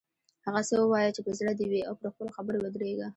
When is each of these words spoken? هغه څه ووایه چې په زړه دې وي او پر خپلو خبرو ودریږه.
هغه 0.45 0.61
څه 0.67 0.75
ووایه 0.79 1.11
چې 1.15 1.21
په 1.25 1.31
زړه 1.39 1.51
دې 1.59 1.65
وي 1.71 1.81
او 1.87 1.93
پر 1.99 2.07
خپلو 2.13 2.35
خبرو 2.37 2.61
ودریږه. 2.63 3.07